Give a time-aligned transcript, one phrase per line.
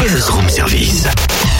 [0.00, 1.04] Buzz Room Service.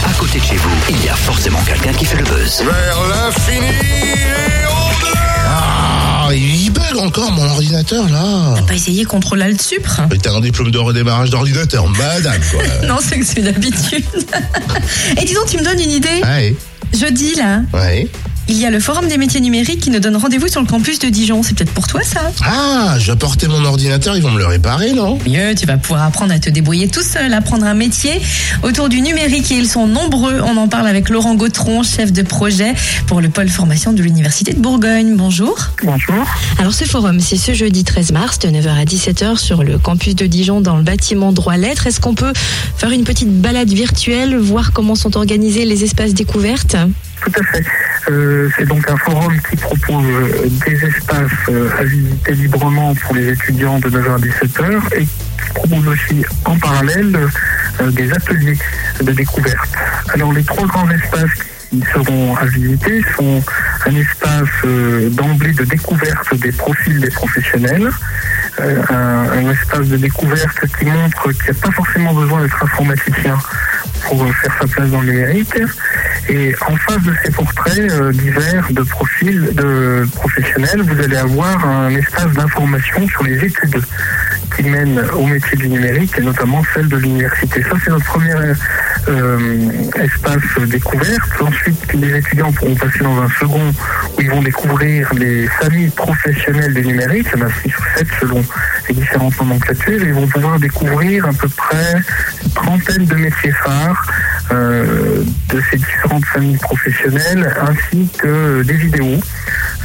[0.05, 2.63] À côté de chez vous, il y a forcément quelqu'un qui fait le buzz.
[2.63, 8.55] Vers l'infini et au-delà Ah, il bug encore mon ordinateur là.
[8.67, 10.01] Pas essayer contrôle alt supre?
[10.09, 12.61] Mais T'as un diplôme de redémarrage d'ordinateur, madame quoi.
[12.87, 14.03] Non, c'est que c'est d'habitude.
[15.21, 16.55] Et dis donc, tu me donnes une idée Ouais,
[16.97, 18.09] Jeudi, là, ouais.
[18.47, 20.99] Il y a le Forum des métiers numériques qui nous donne rendez-vous sur le campus
[20.99, 21.41] de Dijon.
[21.43, 24.45] C'est peut-être pour toi, ça Ah, je vais apporter mon ordinateur, ils vont me le
[24.45, 25.17] réparer, non?
[25.27, 28.21] Mieux, tu vas pouvoir apprendre à te débrouiller tout seul, apprendre un métier
[28.63, 30.41] autour du numérique et ils sont nombreux.
[30.41, 32.73] On en parle avec Laurent Gautron, chef de projet
[33.07, 35.15] pour le pôle formation de l'Université de Bourgogne.
[35.15, 35.57] Bonjour.
[35.83, 36.25] Bonjour.
[36.59, 40.15] Alors ce forum, c'est ce jeudi 13 mars de 9h à 17h sur le campus
[40.15, 41.87] de Dijon dans le bâtiment droit lettres.
[41.87, 42.33] Est-ce qu'on peut
[42.77, 46.75] faire une petite balade virtuelle, voir comment sont organisés les espaces découvertes?
[47.23, 47.65] Tout à fait.
[48.09, 53.15] Euh, c'est donc un forum qui propose euh, des espaces euh, à visiter librement pour
[53.15, 57.17] les étudiants de 9h à 17h et qui propose aussi en parallèle
[57.81, 58.57] euh, des ateliers
[59.01, 59.69] de découverte.
[60.13, 61.31] Alors les trois grands espaces
[61.71, 63.41] qui seront à visiter sont
[63.87, 67.89] un espace euh, d'emblée de découverte des profils des professionnels,
[68.59, 72.63] euh, un, un espace de découverte qui montre qu'il n'y a pas forcément besoin d'être
[72.63, 73.37] informaticien
[74.03, 75.55] pour euh, faire sa place dans le numérique.
[76.27, 81.67] Et en face de ces portraits euh, divers de profils de professionnels, vous allez avoir
[81.67, 83.81] un espace d'information sur les études
[84.55, 87.61] qui mènent au métier du numérique et notamment celle de l'université.
[87.63, 88.33] Ça, c'est notre premier
[89.07, 91.41] euh, espace découverte.
[91.41, 93.73] Ensuite, les étudiants pourront passer dans un second
[94.17, 97.27] où ils vont découvrir les familles professionnelles du numérique.
[97.35, 98.43] Il y en a six ou sept selon
[98.89, 100.01] les différentes nomenclatures.
[100.01, 102.01] Et ils vont pouvoir découvrir à peu près
[102.43, 104.07] une trentaine de métiers phares
[104.51, 109.19] euh, de ces différentes familles professionnelles, ainsi que des vidéos,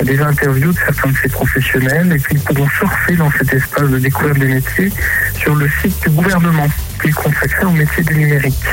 [0.03, 3.89] des interviews de certains de ces professionnels, et puis ils pourront surfer dans cet espace
[3.89, 4.91] de découverte des métiers
[5.35, 6.69] sur le site du gouvernement
[7.01, 8.67] qui est consacré au métier du numérique.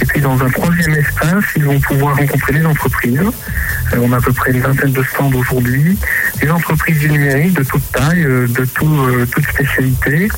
[0.00, 3.20] Et puis dans un troisième espace, ils vont pouvoir rencontrer les entreprises.
[3.20, 5.98] Euh, on a à peu près une vingtaine de stands aujourd'hui.
[6.42, 10.28] Des entreprises du numérique de toute taille, euh, de tout, euh, toute spécialité.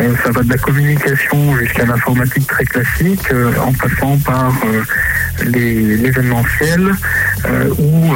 [0.00, 3.32] Euh, ça va de la communication jusqu'à l'informatique très classique,
[3.64, 4.52] en passant par
[5.46, 6.90] les- l'événementiel
[7.78, 8.14] ou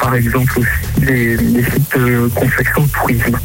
[0.00, 1.96] par exemple aussi les, les sites
[2.34, 3.38] consacrés au tourisme.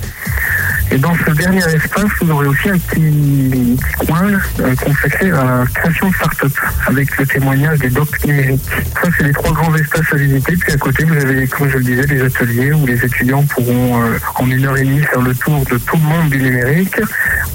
[0.94, 4.28] Et dans ce dernier espace, vous aurez aussi un petit, coin
[4.60, 6.52] euh, consacré à la création de start-up
[6.86, 8.62] avec le témoignage des docs numériques.
[9.02, 10.56] Ça, c'est les trois grands espaces à visiter.
[10.56, 14.04] Puis à côté, vous avez, comme je le disais, des ateliers où les étudiants pourront,
[14.04, 17.02] euh, en une heure et demie, faire le tour de tout le monde du numérique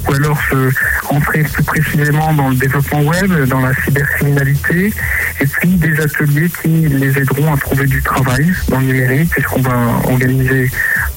[0.05, 0.71] ou alors se
[1.09, 4.93] entrer plus précisément dans le développement web, dans la cybercriminalité,
[5.39, 9.61] et puis des ateliers qui les aideront à trouver du travail dans le numérique, puisqu'on
[9.61, 10.69] va organiser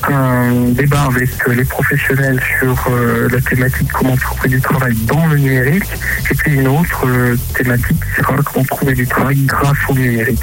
[0.08, 5.26] un débat avec euh, les professionnels sur euh, la thématique comment trouver du travail dans
[5.26, 5.84] le numérique,
[6.30, 10.42] et puis une autre euh, thématique qui sera comment trouver du travail grâce au numérique.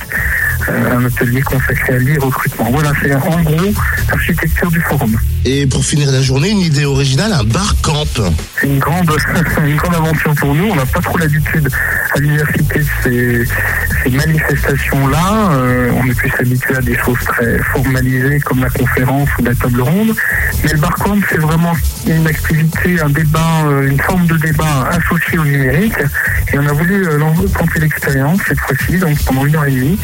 [0.69, 2.69] Euh, un atelier consacré à l'e-recrutement.
[2.71, 3.73] Voilà, c'est en gros
[4.09, 5.17] l'architecture du forum.
[5.45, 8.05] Et pour finir la journée, une idée originale, un bar camp.
[8.59, 9.09] C'est une grande,
[9.65, 10.65] une grande aventure pour nous.
[10.65, 11.69] On n'a pas trop l'habitude
[12.15, 13.45] à l'université de ces,
[14.03, 15.51] ces manifestations-là.
[15.53, 19.55] Euh, on est plus habitué à des choses très formalisées comme la conférence ou la
[19.55, 20.15] table ronde.
[20.63, 21.73] Mais le barcamp, c'est vraiment
[22.05, 25.97] une activité, un débat, euh, une forme de débat associé au numérique.
[26.53, 27.19] Et on a voulu euh,
[27.57, 29.99] tenter l'expérience cette fois-ci, donc pendant une heure et demie,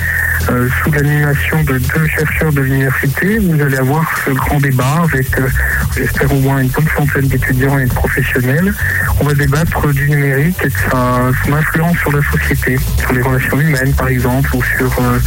[0.49, 3.39] euh, sous l'animation de deux chercheurs de l'université.
[3.39, 5.47] Vous allez avoir ce grand débat avec, euh,
[5.95, 8.73] j'espère, au moins une bonne centaine d'étudiants et de professionnels.
[9.19, 13.21] On va débattre du numérique et de sa, son influence sur la société, sur les
[13.21, 15.19] relations humaines par exemple, ou sur, euh,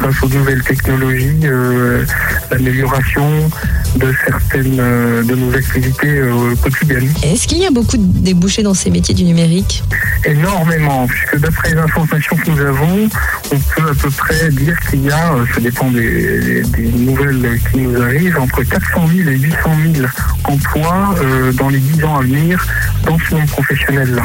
[0.00, 2.04] grâce aux nouvelles technologies, euh,
[2.50, 3.50] l'amélioration
[3.96, 7.12] de certaines euh, de nos activités euh, quotidiennes.
[7.22, 9.84] Est-ce qu'il y a beaucoup de débouchés dans ces métiers du numérique?
[10.24, 13.08] Énormément, puisque d'après les informations que nous avons,
[13.52, 17.78] on peut à peu près dire qu'il y a, ça dépend des, des nouvelles qui
[17.78, 19.58] nous arrivent, entre 400 000 et 800
[19.94, 20.06] 000
[20.44, 21.14] emplois
[21.54, 22.66] dans les 10 ans à venir
[23.04, 24.22] dans ce monde professionnel-là.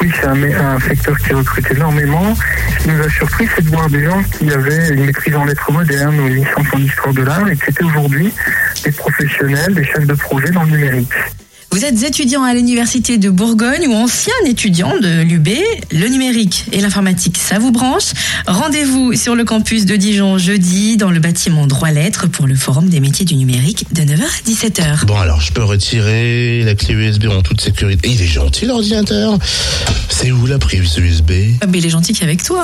[0.00, 2.34] Oui, c'est un, un secteur qui recrute énormément.
[2.34, 5.44] Ce qui nous a surpris, c'est de voir des gens qui avaient une maîtrise en
[5.44, 8.32] lettres modernes ou une licence en histoire de l'art et qui étaient aujourd'hui
[8.84, 11.12] des professionnels, des chefs de projet dans le numérique.
[11.78, 15.48] Vous êtes étudiant à l'université de Bourgogne ou ancien étudiant de l'UB,
[15.92, 18.14] le numérique et l'informatique, ça vous branche
[18.48, 22.88] Rendez-vous sur le campus de Dijon jeudi dans le bâtiment droit lettres pour le forum
[22.88, 25.06] des métiers du numérique de 9h à 17h.
[25.06, 28.08] Bon alors, je peux retirer la clé USB en toute sécurité.
[28.12, 29.38] Il est gentil l'ordinateur.
[30.08, 31.30] C'est où la prise USB
[31.60, 32.56] Ah, mais il est gentil qu'avec toi.